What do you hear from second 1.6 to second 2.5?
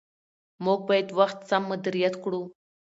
مدیریت کړو